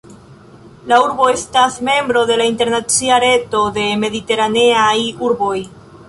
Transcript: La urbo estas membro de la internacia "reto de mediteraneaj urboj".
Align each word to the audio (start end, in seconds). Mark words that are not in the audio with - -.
La 0.91 0.97
urbo 1.01 1.25
estas 1.33 1.75
membro 1.89 2.23
de 2.31 2.37
la 2.41 2.47
internacia 2.51 3.19
"reto 3.25 3.61
de 3.75 3.83
mediteraneaj 4.05 4.97
urboj". 5.29 5.55